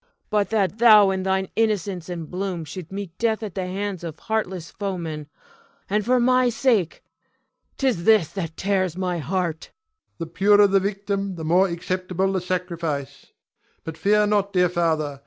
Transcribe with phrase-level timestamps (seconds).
[0.01, 0.07] Cleon.
[0.31, 4.17] But that thou in thine innocence and bloom should meet death at the hands of
[4.17, 5.27] heartless foemen;
[5.87, 7.03] and for my sake!
[7.77, 9.67] 'Tis this that tears my heart.
[9.67, 9.73] Ion.
[10.17, 13.27] The purer the victim the more acceptable the sacrifice.
[13.83, 15.19] But fear not, dear father.